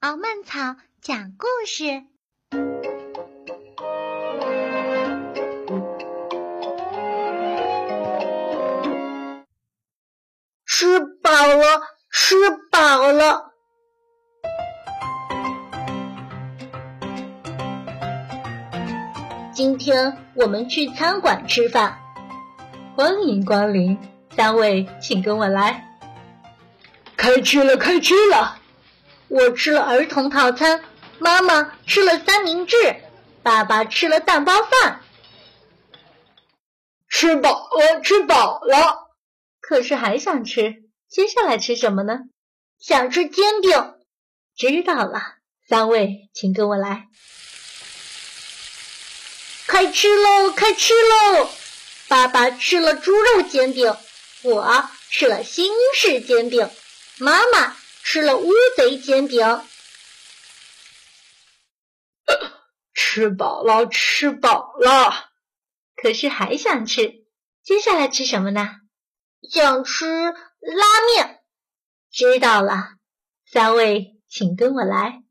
[0.00, 2.04] 敖曼草讲故事。
[10.64, 11.80] 吃饱了，
[12.12, 12.36] 吃
[12.70, 13.50] 饱了。
[19.52, 21.98] 今天我们去餐馆吃饭，
[22.94, 23.98] 欢迎光临，
[24.36, 25.88] 三位请跟我来。
[27.16, 28.57] 开吃了，开吃了！
[29.28, 30.82] 我吃了儿童套餐，
[31.18, 32.96] 妈妈吃了三明治，
[33.42, 35.02] 爸爸吃了蛋包饭。
[37.08, 39.08] 吃饱了，吃饱了。
[39.60, 42.20] 可是还想吃，接下来吃什么呢？
[42.78, 43.94] 想吃煎饼。
[44.56, 45.20] 知道了，
[45.68, 47.08] 三位请跟我来。
[49.66, 51.50] 开吃喽，开吃喽！
[52.08, 53.94] 爸爸吃了猪肉煎饼，
[54.42, 56.70] 我吃了新式煎饼，
[57.18, 57.76] 妈妈
[58.10, 59.62] 吃了乌贼煎饼。
[62.94, 65.28] 吃饱了，吃饱了。
[65.94, 67.26] 可是还想吃，
[67.62, 68.76] 接下来吃什么呢？
[69.50, 71.42] 想吃拉面。
[72.10, 72.94] 知道了，
[73.44, 75.22] 三位请跟我来。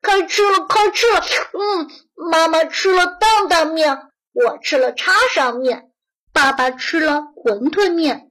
[0.00, 1.20] 开吃了，开吃了。
[1.54, 1.90] 嗯，
[2.30, 5.90] 妈妈吃了担担面，我吃了叉烧面，
[6.32, 8.29] 爸爸吃了馄饨面。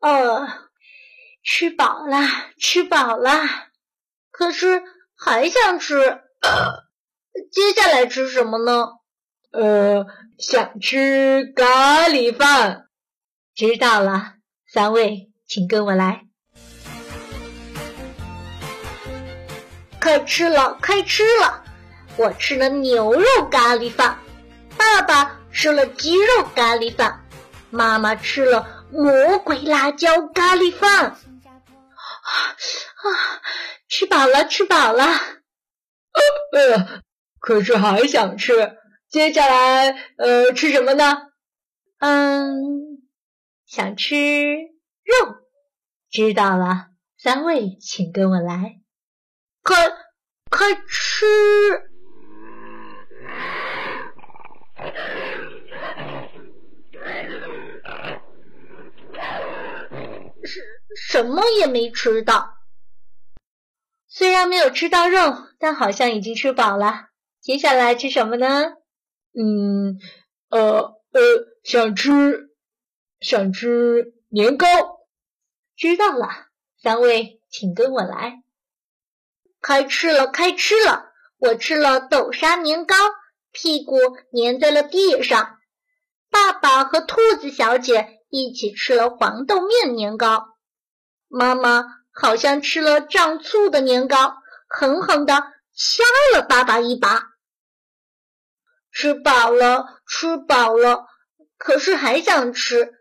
[0.00, 0.48] 呃，
[1.42, 2.18] 吃饱了，
[2.58, 3.32] 吃饱了。
[4.30, 4.82] 可是
[5.14, 6.20] 还想吃。
[7.52, 8.88] 接下来吃什么呢？
[9.52, 10.06] 呃，
[10.38, 12.86] 想吃咖喱饭。
[13.54, 14.36] 知道了，
[14.72, 16.22] 三位请跟我来。
[20.00, 21.62] 开吃了，开吃了！
[22.16, 24.18] 我吃了牛肉咖喱饭，
[24.78, 27.22] 爸爸吃了鸡肉咖喱饭，
[27.68, 31.06] 妈妈吃了魔鬼辣椒咖喱饭。
[31.06, 31.16] 啊
[33.02, 33.06] 啊！
[33.88, 35.04] 吃饱了，吃饱了。
[36.52, 37.02] 呃，
[37.38, 38.76] 可是还想吃。
[39.08, 41.30] 接下来，呃，吃什么呢？
[41.98, 43.02] 嗯，
[43.66, 44.16] 想吃
[44.54, 45.36] 肉。
[46.10, 46.88] 知道了，
[47.18, 48.80] 三位请跟我来。
[49.62, 49.74] 开
[50.50, 51.26] 开吃，
[60.44, 60.60] 什
[60.96, 62.54] 什么也没吃到。
[64.08, 67.08] 虽然没有吃到肉，但好像已经吃饱了。
[67.40, 68.72] 接下来吃什么呢？
[69.32, 69.98] 嗯，
[70.48, 71.20] 呃呃，
[71.62, 72.50] 想吃
[73.20, 74.66] 想吃年糕。
[75.76, 76.28] 知道了，
[76.82, 78.42] 三位请跟我来。
[79.62, 81.06] 开吃了，开吃了！
[81.38, 82.94] 我吃了豆沙年糕，
[83.50, 83.96] 屁股
[84.32, 85.58] 粘在了地上。
[86.28, 90.56] 爸爸和兔子小姐一起吃了黄豆面年糕。
[91.28, 94.36] 妈妈好像吃了胀醋的年糕，
[94.68, 96.02] 狠狠地掐
[96.34, 97.24] 了爸爸一把。
[98.92, 101.04] 吃饱了，吃饱了，
[101.58, 102.94] 可是还想吃。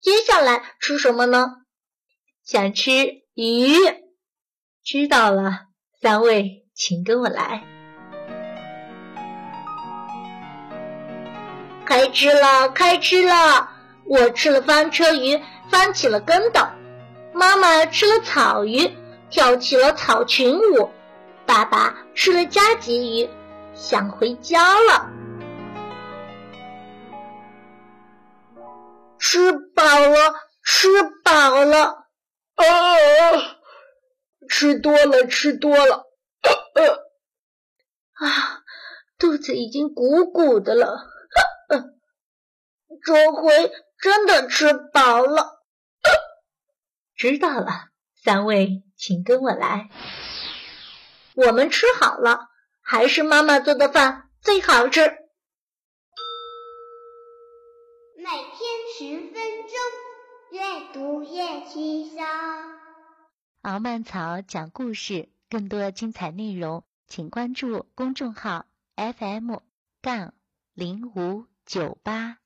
[0.00, 1.46] 接下来吃什么呢？
[2.44, 2.90] 想吃
[3.34, 3.74] 鱼。
[4.84, 5.66] 知道了。
[6.00, 7.64] 三位，请跟我来。
[11.84, 13.71] 开吃了，开吃了！
[14.12, 15.40] 我吃了翻车鱼，
[15.70, 16.60] 翻起了跟斗；
[17.32, 18.94] 妈妈吃了草鱼，
[19.30, 20.90] 跳起了草裙舞；
[21.46, 23.30] 爸爸吃了加吉鱼，
[23.74, 25.08] 想回家了。
[29.18, 30.88] 吃饱了，吃
[31.24, 32.04] 饱了。
[32.54, 32.64] 啊！
[34.46, 36.04] 吃多了，吃多了，
[38.12, 38.60] 啊，
[39.18, 41.06] 肚子已经鼓鼓的了。
[43.02, 45.62] 这回真的吃饱了。
[47.16, 49.88] 知道了，三位请跟我来。
[51.34, 52.48] 我们吃好了，
[52.80, 55.00] 还是妈妈做的饭最好吃。
[58.16, 58.60] 每天
[58.96, 59.76] 十分钟，
[60.50, 60.60] 阅
[60.92, 62.22] 读越轻松。
[63.62, 68.66] 敖曼草讲故事，更多精彩内容，请关注公众号
[68.96, 69.56] FM
[70.00, 70.34] 杠
[70.74, 72.38] 零五九八。